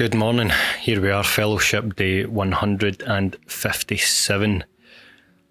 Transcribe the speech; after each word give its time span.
Good 0.00 0.14
morning. 0.14 0.50
Here 0.80 0.98
we 0.98 1.10
are, 1.10 1.22
Fellowship 1.22 1.94
Day 1.94 2.24
157. 2.24 4.64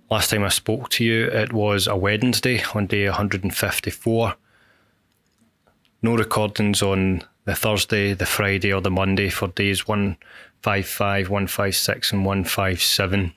Last 0.09 0.31
time 0.31 0.43
I 0.43 0.49
spoke 0.49 0.89
to 0.89 1.05
you, 1.05 1.25
it 1.25 1.53
was 1.53 1.85
a 1.85 1.95
Wednesday 1.95 2.63
on 2.73 2.87
day 2.87 3.05
154. 3.05 4.33
No 6.01 6.15
recordings 6.15 6.81
on 6.81 7.21
the 7.45 7.53
Thursday, 7.53 8.15
the 8.15 8.25
Friday, 8.25 8.73
or 8.73 8.81
the 8.81 8.89
Monday 8.89 9.29
for 9.29 9.49
days 9.49 9.87
155, 9.87 11.29
156, 11.29 12.11
and 12.11 12.25
157. 12.25 13.33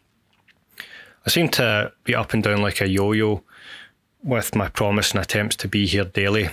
I 1.26 1.28
seem 1.28 1.50
to 1.50 1.92
be 2.04 2.14
up 2.14 2.32
and 2.32 2.42
down 2.42 2.62
like 2.62 2.80
a 2.80 2.88
yo 2.88 3.12
yo 3.12 3.42
with 4.24 4.54
my 4.54 4.70
promise 4.70 5.10
and 5.10 5.20
attempts 5.20 5.56
to 5.56 5.68
be 5.68 5.84
here 5.84 6.06
daily. 6.06 6.48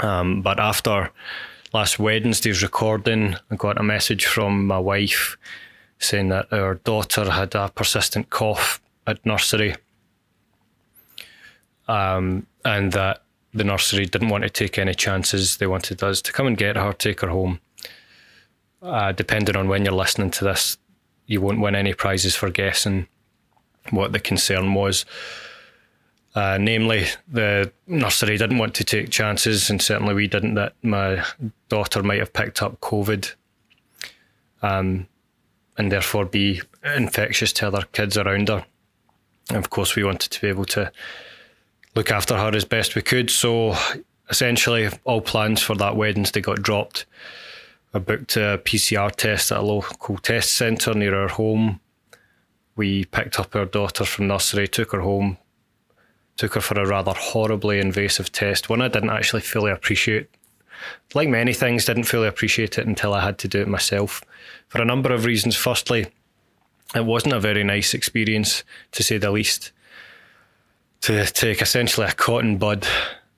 Um, 0.00 0.40
but 0.40 0.58
after 0.58 1.10
last 1.74 1.98
Wednesday's 1.98 2.62
recording, 2.62 3.34
I 3.50 3.56
got 3.56 3.80
a 3.80 3.82
message 3.82 4.26
from 4.26 4.64
my 4.64 4.78
wife 4.78 5.36
saying 5.98 6.28
that 6.28 6.52
our 6.52 6.76
daughter 6.76 7.28
had 7.28 7.56
a 7.56 7.68
persistent 7.68 8.30
cough 8.30 8.80
at 9.08 9.26
nursery, 9.26 9.74
um, 11.88 12.46
and 12.64 12.92
that 12.92 13.24
the 13.52 13.64
nursery 13.64 14.06
didn't 14.06 14.28
want 14.28 14.44
to 14.44 14.50
take 14.50 14.78
any 14.78 14.94
chances. 14.94 15.56
They 15.56 15.66
wanted 15.66 16.00
us 16.02 16.22
to 16.22 16.32
come 16.32 16.46
and 16.46 16.56
get 16.56 16.76
her, 16.76 16.92
take 16.92 17.20
her 17.22 17.28
home. 17.28 17.58
Uh, 18.80 19.10
depending 19.10 19.56
on 19.56 19.68
when 19.68 19.84
you're 19.84 19.94
listening 19.94 20.30
to 20.30 20.44
this, 20.44 20.78
you 21.26 21.40
won't 21.40 21.60
win 21.60 21.74
any 21.74 21.92
prizes 21.92 22.36
for 22.36 22.50
guessing 22.50 23.08
what 23.90 24.12
the 24.12 24.20
concern 24.20 24.74
was. 24.74 25.04
Uh, 26.34 26.58
namely, 26.60 27.06
the 27.28 27.72
nursery 27.86 28.36
didn't 28.36 28.58
want 28.58 28.74
to 28.74 28.84
take 28.84 29.10
chances, 29.10 29.70
and 29.70 29.80
certainly 29.80 30.14
we 30.14 30.26
didn't, 30.26 30.54
that 30.54 30.74
my 30.82 31.24
daughter 31.68 32.02
might 32.02 32.18
have 32.18 32.32
picked 32.32 32.60
up 32.60 32.80
COVID 32.80 33.34
um, 34.62 35.06
and 35.78 35.92
therefore 35.92 36.24
be 36.24 36.60
infectious 36.84 37.52
to 37.52 37.68
other 37.68 37.82
kids 37.92 38.16
around 38.16 38.48
her. 38.48 38.64
And 39.50 39.58
of 39.58 39.70
course, 39.70 39.94
we 39.94 40.02
wanted 40.02 40.32
to 40.32 40.40
be 40.40 40.48
able 40.48 40.64
to 40.66 40.90
look 41.94 42.10
after 42.10 42.36
her 42.36 42.54
as 42.54 42.64
best 42.64 42.96
we 42.96 43.02
could. 43.02 43.30
So 43.30 43.76
essentially, 44.28 44.88
all 45.04 45.20
plans 45.20 45.62
for 45.62 45.76
that 45.76 45.96
Wednesday 45.96 46.40
got 46.40 46.62
dropped. 46.62 47.06
I 47.92 48.00
booked 48.00 48.36
a 48.36 48.60
PCR 48.64 49.14
test 49.14 49.52
at 49.52 49.58
a 49.58 49.62
local 49.62 50.18
test 50.18 50.54
centre 50.54 50.94
near 50.94 51.14
our 51.14 51.28
home. 51.28 51.78
We 52.74 53.04
picked 53.04 53.38
up 53.38 53.54
our 53.54 53.66
daughter 53.66 54.04
from 54.04 54.26
nursery, 54.26 54.66
took 54.66 54.90
her 54.90 55.02
home, 55.02 55.38
took 56.36 56.54
her 56.54 56.60
for 56.60 56.78
a 56.78 56.86
rather 56.86 57.12
horribly 57.12 57.78
invasive 57.78 58.32
test, 58.32 58.68
one 58.68 58.82
I 58.82 58.88
didn't 58.88 59.10
actually 59.10 59.42
fully 59.42 59.70
appreciate. 59.70 60.28
Like 61.14 61.28
many 61.28 61.52
things, 61.52 61.84
didn't 61.84 62.04
fully 62.04 62.28
appreciate 62.28 62.78
it 62.78 62.86
until 62.86 63.14
I 63.14 63.24
had 63.24 63.38
to 63.38 63.48
do 63.48 63.60
it 63.60 63.68
myself 63.68 64.22
for 64.68 64.82
a 64.82 64.84
number 64.84 65.12
of 65.12 65.24
reasons. 65.24 65.56
Firstly, 65.56 66.06
it 66.94 67.04
wasn't 67.04 67.34
a 67.34 67.40
very 67.40 67.64
nice 67.64 67.94
experience, 67.94 68.64
to 68.92 69.02
say 69.02 69.18
the 69.18 69.30
least. 69.30 69.72
To 71.02 71.24
take 71.26 71.62
essentially 71.62 72.06
a 72.06 72.12
cotton 72.12 72.56
bud 72.56 72.86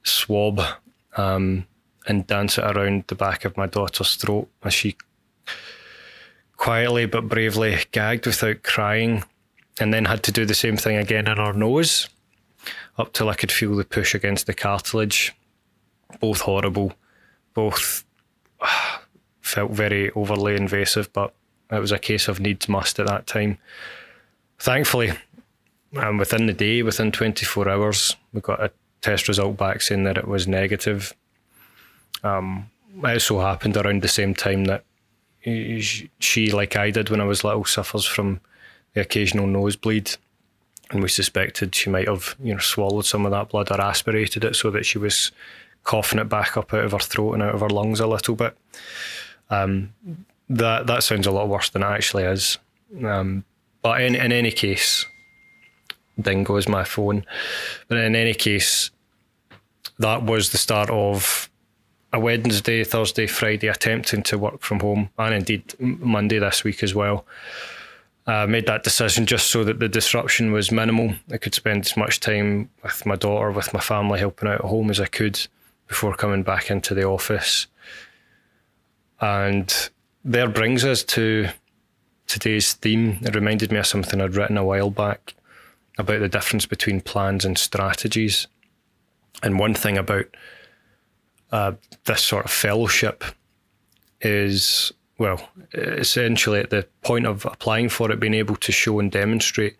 swab 0.03 0.61
um, 1.17 1.67
and 2.07 2.27
dance 2.27 2.59
it 2.59 2.65
around 2.65 3.05
the 3.09 3.15
back 3.15 3.45
of 3.45 3.57
my 3.57 3.67
daughter's 3.67 4.17
throat 4.17 4.49
as 4.63 4.73
she 4.73 4.97
quietly 6.57 7.07
but 7.07 7.29
bravely 7.29 7.79
gagged 7.93 8.27
without 8.27 8.63
crying, 8.63 9.23
and 9.79 9.93
then 9.93 10.07
had 10.07 10.23
to 10.23 10.33
do 10.33 10.47
the 10.47 10.55
same 10.55 10.77
thing 10.77 10.97
again 10.97 11.29
in 11.29 11.37
her 11.37 11.53
nose 11.53 12.09
up 12.99 13.13
till 13.13 13.29
I 13.29 13.35
could 13.35 13.53
feel 13.53 13.77
the 13.77 13.85
push 13.85 14.15
against 14.15 14.47
the 14.47 14.55
cartilage. 14.55 15.35
Both 16.21 16.41
horrible, 16.43 16.93
both 17.55 18.05
uh, 18.61 18.99
felt 19.41 19.73
very 19.73 20.11
overly 20.13 20.57
invasive, 20.57 21.13
but 21.13 21.35
it 21.71 21.79
was 21.79 21.93
a 21.93 21.99
case 21.99 22.29
of 22.29 22.41
needs 22.41 22.69
must 22.69 22.99
at 22.99 23.07
that 23.07 23.27
time. 23.27 23.59
Thankfully, 24.59 25.13
um, 25.97 26.19
within 26.19 26.47
the 26.47 26.53
day, 26.53 26.83
within 26.83 27.13
24 27.13 27.69
hours, 27.69 28.17
we 28.33 28.41
got 28.41 28.63
a 28.63 28.71
test 29.03 29.29
result 29.29 29.57
back 29.57 29.83
saying 29.83 30.05
that 30.05 30.19
it 30.19 30.29
was 30.29 30.49
negative. 30.49 31.13
Um, 32.23 32.71
it 33.05 33.21
so 33.21 33.41
happened 33.41 33.77
around 33.77 34.03
the 34.03 34.09
same 34.09 34.35
time 34.35 34.65
that 34.65 34.85
she, 35.43 36.51
like 36.51 36.77
I 36.77 36.91
did 36.91 37.11
when 37.11 37.21
I 37.21 37.25
was 37.25 37.45
little, 37.45 37.65
suffers 37.65 38.05
from 38.05 38.41
the 38.95 39.03
occasional 39.03 39.47
nosebleed 39.47 40.17
and 40.91 41.03
we 41.03 41.09
suspected 41.09 41.75
she 41.75 41.91
might 41.91 42.09
have 42.09 42.37
you 42.43 42.55
know 42.55 42.61
swallowed 42.61 43.05
some 43.05 43.27
of 43.27 43.33
that 43.33 43.49
blood 43.49 43.71
or 43.71 43.81
aspirated 43.81 44.45
it 44.45 44.57
so 44.57 44.71
that 44.71 44.87
she 44.87 44.99
was 44.99 45.33
coughing 45.85 46.19
it 46.19 46.29
back 46.29 46.57
up 46.57 46.75
out 46.75 46.85
of 46.85 46.93
her 46.93 46.99
throat 46.99 47.35
and 47.35 47.43
out 47.43 47.55
of 47.55 47.61
her 47.61 47.71
lungs 47.71 48.01
a 48.01 48.07
little 48.07 48.35
bit. 48.35 48.57
Um, 49.51 49.95
that 50.49 50.87
that 50.87 51.03
sounds 51.03 51.27
a 51.27 51.31
lot 51.31 51.49
worse 51.49 51.71
than 51.71 51.83
it 51.83 51.87
actually 51.87 52.25
is. 52.25 52.59
Um, 53.05 53.45
but 53.83 54.01
in 54.01 54.15
in 54.15 54.33
any 54.33 54.53
case, 54.53 55.07
Dingo 56.21 56.57
is 56.57 56.69
my 56.69 56.85
phone. 56.85 57.25
But 57.89 57.99
in 57.99 58.15
any 58.17 58.35
case, 58.35 58.91
that 59.99 60.23
was 60.23 60.51
the 60.51 60.59
start 60.59 60.91
of 60.91 61.49
a 62.13 62.21
Wednesday, 62.21 62.85
Thursday, 62.85 63.27
Friday 63.27 63.69
attempting 63.69 64.23
to 64.25 64.39
work 64.39 64.63
from 64.63 64.81
home, 64.81 65.11
and 65.19 65.35
indeed 65.35 65.75
Monday 65.79 66.39
this 66.39 66.65
week 66.65 66.83
as 66.83 66.95
well. 66.95 67.27
I 68.27 68.47
made 68.47 68.67
that 68.67 68.83
decision 68.83 69.25
just 69.25 69.51
so 69.51 69.63
that 69.65 69.79
the 69.79 69.89
disruption 69.89 70.51
was 70.51 70.73
minimal. 70.73 71.15
I 71.31 71.37
could 71.37 71.55
spend 71.55 71.87
as 71.87 71.97
much 71.97 72.19
time 72.19 72.71
with 72.83 73.07
my 73.07 73.15
daughter, 73.15 73.53
with 73.53 73.73
my 73.73 73.81
family, 73.81 74.19
helping 74.19 74.49
out 74.49 74.57
at 74.57 74.61
home 74.63 74.91
as 74.91 75.01
I 75.01 75.07
could 75.07 75.47
before 75.87 76.15
coming 76.15 76.43
back 76.43 76.71
into 76.71 76.95
the 76.95 77.05
office. 77.05 77.69
And 79.21 79.73
there 80.25 80.49
brings 80.49 80.85
us 80.85 81.05
to 81.05 81.49
today's 82.27 82.73
theme. 82.73 83.19
It 83.23 83.37
reminded 83.37 83.71
me 83.71 83.79
of 83.79 83.87
something 83.87 84.21
I'd 84.21 84.35
written 84.35 84.59
a 84.59 84.65
while 84.65 84.91
back 84.91 85.35
about 85.99 86.21
the 86.21 86.29
difference 86.29 86.67
between 86.67 87.01
plans 87.01 87.45
and 87.45 87.57
strategies. 87.57 88.49
And 89.43 89.59
one 89.59 89.75
thing 89.75 89.97
about 89.97 90.27
uh, 91.53 91.73
this 92.05 92.23
sort 92.23 92.45
of 92.45 92.51
fellowship 92.51 93.23
is 94.21 94.93
well, 95.19 95.49
essentially 95.75 96.61
at 96.61 96.71
the 96.71 96.87
point 97.03 97.27
of 97.27 97.47
applying 97.47 97.89
for 97.89 98.11
it, 98.11 98.21
being 98.21 98.35
able 98.35 98.57
to 98.57 98.73
show 98.73 98.99
and 99.01 99.11
demonstrate 99.11 99.77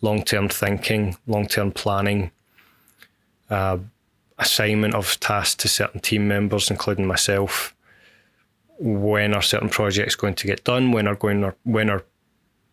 long 0.00 0.22
term 0.22 0.48
thinking, 0.48 1.16
long 1.26 1.46
term 1.46 1.70
planning, 1.70 2.30
uh, 3.50 3.78
assignment 4.38 4.94
of 4.94 5.18
tasks 5.20 5.54
to 5.56 5.68
certain 5.68 6.00
team 6.00 6.26
members, 6.26 6.70
including 6.70 7.06
myself. 7.06 7.74
When 8.78 9.32
are 9.34 9.42
certain 9.42 9.68
projects 9.68 10.16
going 10.16 10.34
to 10.34 10.46
get 10.46 10.64
done? 10.64 10.90
When 10.90 11.06
are 11.06 11.14
going? 11.14 11.52
When 11.62 11.88
are 11.88 12.02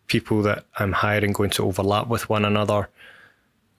people 0.08 0.42
that 0.42 0.64
I'm 0.76 0.92
hiring 0.92 1.32
going 1.32 1.50
to 1.50 1.64
overlap 1.64 2.08
with 2.08 2.28
one 2.28 2.44
another? 2.44 2.88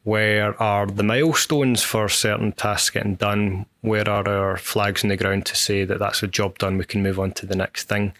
Where 0.04 0.60
are 0.62 0.88
the 0.88 1.04
milestones 1.04 1.84
for 1.84 2.10
certain 2.10 2.54
tasks 2.54 2.90
getting 2.90 3.16
done? 3.16 3.68
Where 3.82 4.08
are 4.10 4.28
our 4.28 4.58
flags 4.58 5.04
in 5.04 5.10
the 5.10 5.18
ground 5.18 5.46
to 5.48 5.56
say 5.56 5.86
that 5.86 6.00
that's 6.00 6.24
a 6.24 6.28
job 6.28 6.58
done? 6.58 6.78
We 6.78 6.86
can 6.86 7.04
move 7.04 7.20
on 7.20 7.34
to 7.34 7.46
the 7.46 7.56
next 7.56 7.88
thing. 7.88 8.14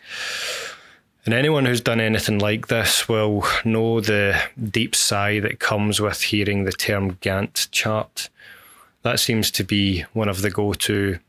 And 1.26 1.34
anyone 1.34 1.66
who's 1.66 1.82
done 1.82 2.00
anything 2.00 2.40
like 2.40 2.68
this 2.68 3.08
will 3.08 3.44
know 3.64 4.00
the 4.00 4.42
deep 4.70 4.96
sigh 4.96 5.40
that 5.40 5.60
comes 5.60 6.00
with 6.00 6.22
hearing 6.22 6.64
the 6.64 6.72
term 6.72 7.16
Gantt 7.16 7.70
chart. 7.72 8.30
That 9.04 9.20
seems 9.20 9.50
to 9.52 9.64
be 9.64 10.06
one 10.14 10.30
of 10.30 10.42
the 10.42 10.50
go 10.50 10.74
to 10.74 11.20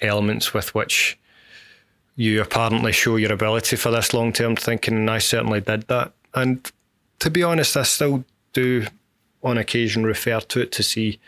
elements 0.00 0.54
with 0.54 0.74
which 0.74 1.18
you 2.16 2.42
apparently 2.42 2.90
show 2.90 3.16
your 3.16 3.32
ability 3.32 3.76
for 3.76 3.90
this 3.92 4.12
long 4.12 4.32
term 4.32 4.56
thinking, 4.56 4.94
and 4.94 5.10
I 5.10 5.18
certainly 5.18 5.60
did 5.60 5.86
that. 5.86 6.12
And 6.34 6.70
to 7.20 7.30
be 7.30 7.44
honest, 7.44 7.76
I 7.76 7.84
still 7.84 8.24
do 8.52 8.86
on 9.42 9.58
occasion 9.58 10.04
refer 10.04 10.40
to 10.40 10.60
it 10.60 10.72
to 10.72 10.82
see 10.82 11.20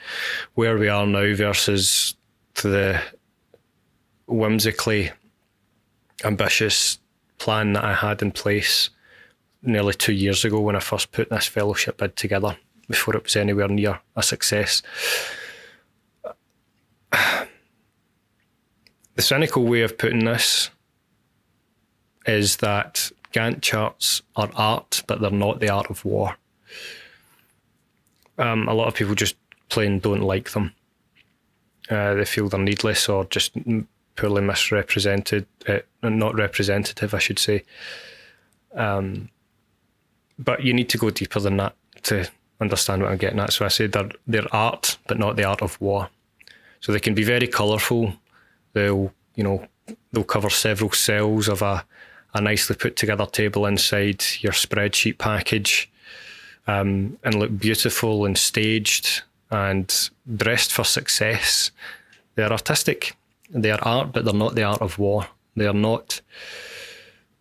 where 0.54 0.76
we 0.76 0.88
are 0.88 1.06
now 1.06 1.34
versus 1.34 2.16
the 2.62 3.00
whimsically 4.26 5.10
ambitious 6.24 6.98
plan 7.38 7.72
that 7.72 7.84
I 7.84 7.94
had 7.94 8.22
in 8.22 8.32
place 8.32 8.90
nearly 9.62 9.94
two 9.94 10.12
years 10.12 10.44
ago 10.44 10.60
when 10.60 10.76
I 10.76 10.80
first 10.80 11.12
put 11.12 11.30
this 11.30 11.46
fellowship 11.46 11.98
bid 11.98 12.16
together 12.16 12.56
before 12.88 13.16
it 13.16 13.24
was 13.24 13.36
anywhere 13.36 13.68
near 13.68 14.00
a 14.16 14.22
success. 14.22 14.82
The 19.16 19.26
cynical 19.26 19.64
way 19.66 19.82
of 19.82 19.98
putting 19.98 20.24
this 20.24 20.70
is 22.26 22.56
that 22.58 23.10
Gantt 23.34 23.60
charts 23.60 24.22
are 24.34 24.48
art, 24.54 25.02
but 25.06 25.20
they're 25.20 25.30
not 25.30 25.60
the 25.60 25.68
art 25.68 25.90
of 25.90 26.04
war. 26.06 26.36
Um, 28.40 28.68
a 28.68 28.74
lot 28.74 28.88
of 28.88 28.94
people 28.94 29.14
just 29.14 29.36
plain 29.68 30.00
don't 30.00 30.22
like 30.22 30.50
them. 30.50 30.72
Uh, 31.88 32.14
they 32.14 32.24
feel 32.24 32.48
they're 32.48 32.60
needless 32.60 33.08
or 33.08 33.24
just 33.26 33.52
poorly 34.16 34.42
misrepresented, 34.42 35.46
uh, 35.68 35.80
not 36.02 36.34
representative, 36.34 37.14
I 37.14 37.18
should 37.18 37.38
say. 37.38 37.64
Um, 38.74 39.28
but 40.38 40.62
you 40.62 40.72
need 40.72 40.88
to 40.90 40.98
go 40.98 41.10
deeper 41.10 41.40
than 41.40 41.58
that 41.58 41.74
to 42.04 42.28
understand 42.60 43.02
what 43.02 43.10
I'm 43.10 43.18
getting 43.18 43.40
at. 43.40 43.52
So 43.52 43.64
I 43.64 43.68
say 43.68 43.86
they're 43.86 44.10
they're 44.26 44.54
art, 44.54 44.96
but 45.06 45.18
not 45.18 45.36
the 45.36 45.44
art 45.44 45.62
of 45.62 45.80
war. 45.80 46.08
So 46.80 46.92
they 46.92 47.00
can 47.00 47.14
be 47.14 47.24
very 47.24 47.46
colourful. 47.46 48.14
They'll 48.72 49.12
you 49.34 49.44
know 49.44 49.66
they'll 50.12 50.24
cover 50.24 50.50
several 50.50 50.92
cells 50.92 51.48
of 51.48 51.62
a 51.62 51.84
a 52.32 52.40
nicely 52.40 52.76
put 52.76 52.96
together 52.96 53.26
table 53.26 53.66
inside 53.66 54.22
your 54.40 54.52
spreadsheet 54.52 55.18
package 55.18 55.89
um, 56.66 57.18
and 57.24 57.34
look 57.34 57.58
beautiful 57.58 58.24
and 58.24 58.36
staged 58.36 59.22
and 59.50 60.10
dressed 60.36 60.72
for 60.72 60.84
success. 60.84 61.70
They're 62.34 62.52
artistic, 62.52 63.16
they 63.50 63.70
are 63.70 63.82
art, 63.82 64.12
but 64.12 64.24
they're 64.24 64.34
not 64.34 64.54
the 64.54 64.62
art 64.62 64.80
of 64.80 64.98
war. 64.98 65.26
They 65.56 65.66
are 65.66 65.74
not 65.74 66.20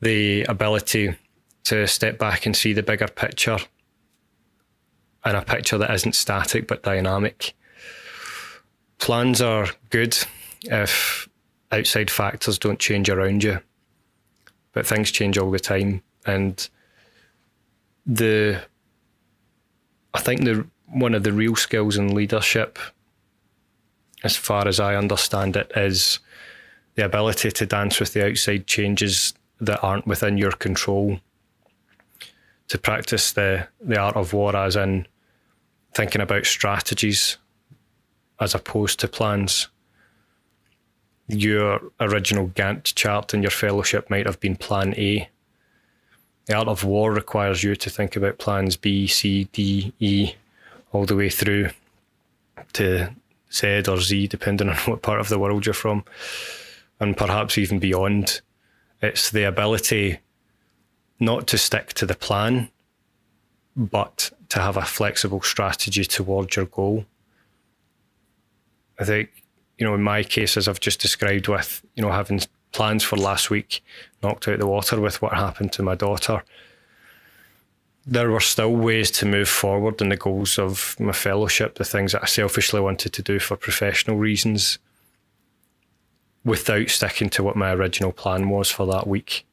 the 0.02 0.44
ability 0.44 1.16
to 1.66 1.88
step 1.88 2.18
back 2.18 2.46
and 2.46 2.56
see 2.56 2.74
the 2.74 2.84
bigger 2.84 3.08
picture 3.08 3.60
and 5.24 5.38
a 5.38 5.42
picture 5.42 5.78
that 5.78 5.92
isn't 5.92 6.16
static 6.16 6.68
but 6.68 6.84
dynamic. 6.84 7.54
Plans 8.98 9.42
are 9.42 9.68
good 9.90 10.18
if 10.64 11.30
outside 11.72 12.10
factors 12.10 12.58
don't 12.58 12.80
change 12.80 13.10
around 13.10 13.44
you, 13.44 13.60
but 14.74 14.88
things 14.88 15.12
change 15.12 15.38
all 15.38 15.52
the 15.52 15.60
time. 15.60 16.02
And 16.26 16.68
the, 18.06 18.62
I 20.14 20.20
think 20.20 20.44
the 20.44 20.68
one 20.88 21.14
of 21.14 21.24
the 21.24 21.34
real 21.34 21.56
skills 21.56 21.98
in 21.98 22.16
leadership, 22.16 22.80
as 24.24 24.36
far 24.36 24.68
as 24.68 24.80
I 24.80 24.96
understand 24.96 25.56
it, 25.56 25.72
is 25.76 26.20
the 26.96 27.06
ability 27.06 27.52
to 27.52 27.66
dance 27.66 28.00
with 28.00 28.14
the 28.14 28.26
outside 28.26 28.66
changes 28.66 29.34
that 29.62 29.84
aren't 29.84 30.08
within 30.08 30.38
your 30.38 30.52
control. 30.52 31.20
To 32.70 32.78
practice 32.78 33.34
the, 33.34 33.68
the 33.82 34.00
art 34.00 34.16
of 34.16 34.34
war, 34.34 34.56
as 34.56 34.76
in 34.76 35.08
thinking 35.94 36.22
about 36.22 36.46
strategies 36.46 37.38
as 38.40 38.56
opposed 38.56 39.00
to 39.00 39.08
plans. 39.08 39.68
Your 41.28 41.82
original 42.00 42.48
Gantt 42.50 42.96
chart 42.96 43.34
in 43.34 43.42
your 43.42 43.52
fellowship 43.52 44.10
might 44.10 44.26
have 44.26 44.40
been 44.40 44.56
plan 44.56 44.94
A. 44.98 45.30
The 46.50 46.56
art 46.56 46.68
of 46.68 46.84
war 46.84 47.14
requires 47.14 47.64
you 47.64 47.76
to 47.76 47.92
think 47.92 48.16
about 48.16 48.40
plans 48.40 48.76
B, 48.76 49.06
C, 49.06 49.44
D, 49.52 49.94
E, 50.00 50.34
all 50.92 51.06
the 51.06 51.16
way 51.16 51.30
through 51.30 51.70
to 52.74 53.12
Z 53.54 53.84
or 53.88 54.02
Z, 54.02 54.26
depending 54.26 54.68
on 54.70 54.76
what 54.78 55.04
part 55.04 55.20
of 55.20 55.30
the 55.30 55.38
world 55.38 55.68
you're 55.68 55.76
from, 55.76 56.04
and 57.00 57.16
perhaps 57.16 57.60
even 57.60 57.78
beyond. 57.78 58.42
It's 59.00 59.30
the 59.30 59.44
ability 59.44 60.22
not 61.20 61.46
to 61.50 61.58
stick 61.60 61.94
to 61.94 62.08
the 62.08 62.16
plan, 62.16 62.70
but 63.76 64.32
to 64.50 64.60
have 64.60 64.76
a 64.76 64.82
flexible 64.82 65.44
strategy 65.44 66.04
towards 66.04 66.56
your 66.56 66.66
goal. 66.66 67.06
I 69.00 69.04
think, 69.04 69.30
you 69.78 69.86
know, 69.86 69.94
in 69.94 70.02
my 70.02 70.24
case, 70.24 70.58
as 70.58 70.68
I've 70.68 70.80
just 70.80 71.00
described 71.00 71.48
with, 71.48 71.86
you 71.94 72.02
know, 72.02 72.12
having 72.12 72.42
plans 72.72 73.04
for 73.04 73.18
last 73.18 73.50
week 73.50 73.84
knocked 74.22 74.48
out 74.48 74.60
the 74.60 74.68
water 74.68 75.00
with 75.00 75.22
what 75.22 75.34
happened 75.34 75.72
to 75.74 75.84
my 75.84 75.96
daughter, 75.96 76.44
there 78.06 78.32
were 78.32 78.40
still 78.40 78.72
ways 78.76 79.12
to 79.12 79.26
move 79.26 79.48
forward 79.48 80.02
in 80.02 80.10
the 80.10 80.18
goals 80.18 80.58
of 80.58 80.96
my 81.00 81.12
fellowship, 81.12 81.76
the 81.76 81.84
things 81.84 82.12
that 82.12 82.24
I 82.24 82.26
selfishly 82.26 82.80
wanted 82.80 83.14
to 83.14 83.22
do 83.22 83.40
for 83.40 83.56
professional 83.56 84.18
reasons, 84.18 84.80
without 86.44 86.90
sticking 86.90 87.30
to 87.30 87.44
what 87.44 87.56
my 87.56 87.72
original 87.72 88.12
plan 88.12 88.50
was 88.50 88.72
for 88.72 88.88
that 88.88 89.08
week 89.08 89.46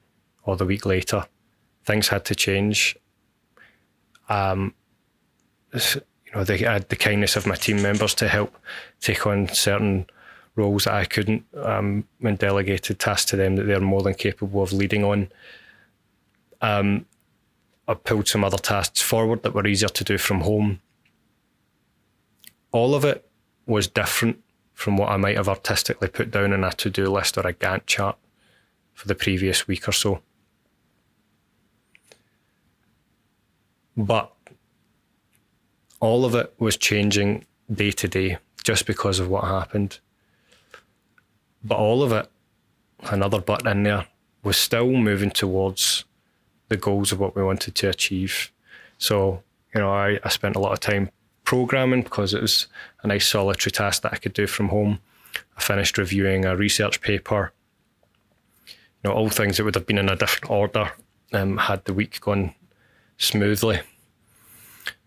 or 0.45 0.57
the 0.57 0.65
week 0.65 0.87
later. 0.87 1.27
Things 1.85 2.09
had 2.09 2.25
to 2.27 2.35
change. 2.35 2.97
Um, 4.29 4.75
you 5.73 6.33
know, 6.35 6.45
they 6.45 6.59
had 6.59 6.89
the 6.89 6.97
kindness 6.97 7.37
of 7.37 7.47
my 7.47 7.57
team 7.57 7.83
members 7.83 8.15
to 8.15 8.29
help 8.29 8.57
take 9.01 9.27
on 9.27 9.49
certain 9.49 10.07
roles 10.57 10.85
that 10.85 10.95
I 10.95 11.05
couldn't 11.05 11.45
um, 11.63 12.05
when 12.21 12.37
delegated 12.37 12.99
tasks 12.99 13.31
to 13.31 13.37
them 13.37 13.57
that 13.57 13.65
they're 13.65 13.81
more 13.81 14.03
than 14.03 14.15
capable 14.15 14.63
of 14.63 14.73
leading 14.73 15.05
on. 15.05 15.29
Um, 16.61 17.07
I 17.87 17.95
pulled 17.95 18.27
some 18.27 18.43
other 18.43 18.59
tasks 18.59 19.01
forward 19.01 19.43
that 19.43 19.55
were 19.55 19.67
easier 19.67 19.89
to 19.89 20.05
do 20.05 20.19
from 20.19 20.41
home. 20.41 20.81
All 22.73 22.95
of 22.95 23.05
it 23.05 23.29
was 23.67 23.87
different 23.87 24.43
from 24.73 24.97
what 24.97 25.11
I 25.11 25.17
might 25.17 25.37
have 25.37 25.49
artistically 25.49 26.09
put 26.09 26.31
down 26.31 26.53
in 26.53 26.65
a 26.65 26.73
to 26.73 26.91
do 26.91 27.07
list 27.07 27.39
or 27.39 27.47
a 27.47 27.53
Gantt 27.53 27.87
chart 27.87 28.17
for 28.93 29.09
the 29.09 29.15
previous 29.15 29.69
week 29.69 29.89
or 29.89 29.93
so. 29.93 30.21
But 33.97 34.33
all 36.01 36.25
of 36.25 36.35
it 36.35 36.53
was 36.59 36.77
changing 36.77 37.47
day 37.73 37.91
to 37.93 38.09
day 38.09 38.39
just 38.65 38.87
because 38.87 39.19
of 39.19 39.29
what 39.29 39.45
happened. 39.45 40.01
But 41.67 41.79
all 41.79 42.03
of 42.05 42.13
it, 42.13 42.31
another 43.11 43.41
but 43.41 43.67
in 43.67 43.83
there, 43.83 44.07
was 44.45 44.57
still 44.57 44.93
moving 44.93 45.31
towards 45.31 46.05
the 46.69 46.77
goals 46.77 47.11
of 47.11 47.19
what 47.19 47.35
we 47.35 47.43
wanted 47.43 47.75
to 47.75 47.89
achieve. 47.89 48.53
So, 48.99 49.43
you 49.75 49.81
know, 49.81 49.93
I, 49.93 50.21
I 50.23 50.29
spent 50.29 50.55
a 50.55 50.61
lot 50.61 50.73
of 50.73 50.81
time 50.81 51.11
programming 51.43 52.03
because 52.03 52.35
it 52.35 52.41
was 52.43 52.69
a 53.03 53.09
nice 53.09 53.27
solitary 53.27 53.73
task 53.73 54.03
that 54.03 54.13
I 54.13 54.17
could 54.17 54.33
do 54.33 54.47
from 54.47 54.69
home. 54.69 55.01
I 55.57 55.61
finished 55.61 55.99
reviewing 55.99 56.45
a 56.45 56.57
research 56.57 57.01
paper. 57.01 57.53
You 58.69 59.11
know, 59.11 59.13
all 59.13 59.29
things 59.29 59.57
that 59.57 59.65
would 59.65 59.75
have 59.75 59.87
been 59.87 59.99
in 59.99 60.09
a 60.09 60.17
different 60.17 60.51
order 60.51 60.93
um, 61.33 61.57
had 61.57 61.85
the 61.85 61.95
week 61.95 62.21
gone 62.21 62.55
smoothly. 63.19 63.81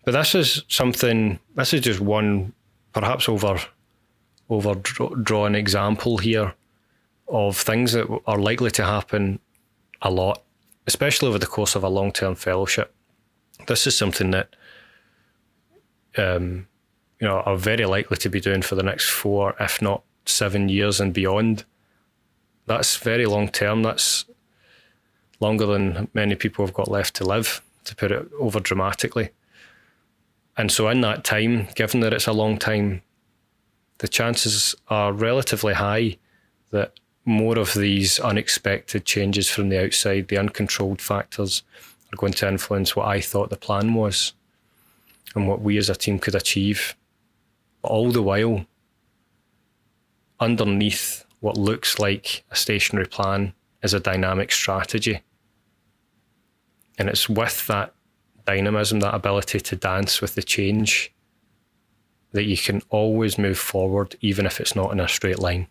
But 0.04 0.12
this 0.12 0.34
is 0.34 0.64
something. 0.68 1.38
This 1.54 1.72
is 1.72 1.80
just 1.80 2.00
one, 2.00 2.52
perhaps 2.92 3.28
over, 3.28 3.58
overdrawn 4.50 5.54
example 5.54 6.18
here 6.18 6.54
of 7.28 7.56
things 7.56 7.92
that 7.92 8.08
are 8.26 8.38
likely 8.38 8.70
to 8.70 8.84
happen 8.84 9.38
a 10.02 10.10
lot 10.10 10.42
especially 10.90 11.28
over 11.28 11.38
the 11.38 11.46
course 11.46 11.76
of 11.76 11.84
a 11.84 11.88
long 11.88 12.10
term 12.10 12.34
fellowship. 12.34 12.92
This 13.68 13.86
is 13.86 13.96
something 13.96 14.32
that 14.32 14.48
um, 16.16 16.66
you 17.20 17.28
know 17.28 17.40
are 17.40 17.56
very 17.56 17.86
likely 17.86 18.16
to 18.16 18.28
be 18.28 18.40
doing 18.40 18.62
for 18.62 18.74
the 18.74 18.82
next 18.82 19.08
four, 19.08 19.54
if 19.60 19.80
not 19.80 20.02
seven 20.26 20.68
years 20.68 21.00
and 21.00 21.12
beyond. 21.12 21.64
That's 22.66 22.96
very 22.96 23.26
long 23.26 23.48
term. 23.48 23.82
That's 23.84 24.24
longer 25.38 25.66
than 25.66 26.08
many 26.12 26.34
people 26.34 26.64
have 26.66 26.74
got 26.74 26.90
left 26.90 27.14
to 27.16 27.24
live, 27.24 27.62
to 27.84 27.94
put 27.94 28.10
it 28.10 28.28
over 28.40 28.58
dramatically. 28.58 29.30
And 30.56 30.72
so, 30.72 30.88
in 30.88 31.00
that 31.02 31.22
time, 31.22 31.68
given 31.76 32.00
that 32.00 32.12
it's 32.12 32.26
a 32.26 32.32
long 32.32 32.58
time, 32.58 33.02
the 34.00 34.08
chances 34.08 34.74
are 34.88 35.12
relatively 35.12 35.74
high 35.74 36.16
that 36.70 36.98
more 37.26 37.58
of 37.58 37.74
these 37.74 38.18
unexpected 38.18 39.04
changes 39.04 39.48
from 39.48 39.68
the 39.68 39.84
outside, 39.84 40.28
the 40.28 40.38
uncontrolled 40.38 41.02
factors, 41.02 41.62
are 42.10 42.16
going 42.16 42.32
to 42.32 42.48
influence 42.48 42.96
what 42.96 43.06
I 43.06 43.20
thought 43.20 43.50
the 43.50 43.56
plan 43.56 43.92
was 43.92 44.32
and 45.34 45.46
what 45.46 45.60
we 45.60 45.76
as 45.76 45.90
a 45.90 45.94
team 45.94 46.18
could 46.18 46.34
achieve. 46.34 46.96
But 47.82 47.90
all 47.90 48.10
the 48.10 48.22
while, 48.22 48.64
underneath 50.40 51.26
what 51.40 51.58
looks 51.58 51.98
like 51.98 52.42
a 52.50 52.56
stationary 52.56 53.06
plan 53.06 53.52
is 53.82 53.92
a 53.92 54.00
dynamic 54.00 54.50
strategy. 54.50 55.20
And 56.98 57.10
it's 57.10 57.28
with 57.28 57.66
that 57.66 57.92
dynamism, 58.46 59.00
that 59.00 59.14
ability 59.14 59.60
to 59.60 59.76
dance 59.76 60.22
with 60.22 60.36
the 60.36 60.42
change, 60.42 61.12
that 62.32 62.44
you 62.44 62.56
can 62.56 62.82
always 62.90 63.38
move 63.38 63.58
forward, 63.58 64.16
even 64.20 64.46
if 64.46 64.60
it's 64.60 64.76
not 64.76 64.92
in 64.92 65.00
a 65.00 65.08
straight 65.08 65.38
line. 65.38 65.66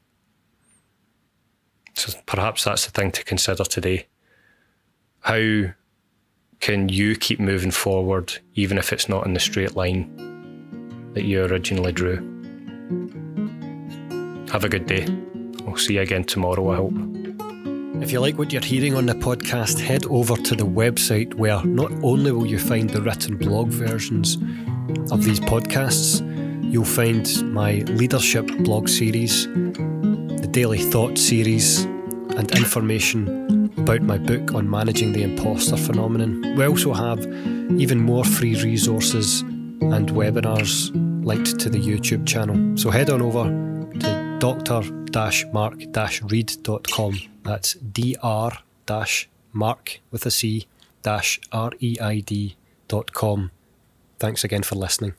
So 1.94 2.18
perhaps 2.26 2.64
that's 2.64 2.86
the 2.86 2.92
thing 2.92 3.12
to 3.12 3.24
consider 3.24 3.64
today. 3.64 4.08
How 5.22 5.74
can 6.60 6.90
you 6.90 7.16
keep 7.16 7.40
moving 7.40 7.72
forward 7.72 8.38
even 8.56 8.78
if 8.78 8.92
it's 8.94 9.10
not 9.10 9.26
in 9.26 9.34
the 9.34 9.40
straight 9.40 9.76
line 9.76 11.12
that 11.14 11.24
you 11.24 11.44
originally 11.44 11.92
drew? 11.92 12.18
Have 14.52 14.64
a 14.64 14.70
good 14.70 14.86
day. 14.86 15.06
We'll 15.64 15.78
see 15.78 15.96
you 15.96 16.02
again 16.02 16.24
tomorrow, 16.24 16.72
I 16.72 16.76
hope. 16.76 16.94
If 18.02 18.14
you 18.14 18.22
like 18.22 18.38
what 18.38 18.54
you're 18.54 18.62
hearing 18.62 18.96
on 18.96 19.06
the 19.06 19.14
podcast, 19.14 19.78
head 19.80 20.06
over 20.06 20.38
to 20.38 20.56
the 20.56 20.66
website 20.66 21.34
where 21.34 21.62
not 21.66 21.92
only 22.02 22.32
will 22.32 22.46
you 22.46 22.58
find 22.58 22.90
the 22.90 23.02
written 23.02 23.36
blog 23.36 23.68
versions 23.68 24.36
of 25.12 25.24
these 25.26 25.40
podcasts, 25.42 26.22
you'll 26.70 26.86
find 26.86 27.44
my 27.52 27.80
leadership 27.88 28.48
blog 28.60 28.88
series 28.88 29.46
the 29.46 30.48
Daily 30.52 30.78
Thought 30.78 31.18
series 31.18 31.84
and 31.84 32.50
information 32.58 33.74
about 33.78 34.02
my 34.02 34.18
book 34.18 34.54
on 34.54 34.70
managing 34.70 35.12
the 35.12 35.24
imposter 35.24 35.76
phenomenon. 35.76 36.56
We 36.56 36.66
also 36.66 36.94
have 36.94 37.20
even 37.78 38.00
more 38.00 38.24
free 38.24 38.56
resources 38.64 39.42
and 39.42 40.10
webinars 40.12 40.92
linked 41.26 41.60
to 41.60 41.70
the 41.70 41.80
YouTube 41.80 42.26
channel. 42.28 42.78
So 42.78 42.90
head 42.90 43.10
on 43.10 43.22
over 43.22 43.44
to 44.00 44.38
dr-marc-reid.com. 44.40 47.20
That's 47.44 47.74
dr-marc 48.86 50.00
with 50.12 50.26
a 50.26 50.32
C 50.32 50.68
dash 51.02 51.40
R-E-I-D 51.52 52.56
dot 52.88 53.12
com. 53.14 53.52
Thanks 54.20 54.44
again 54.44 54.64
for 54.64 54.76
listening. 54.76 55.14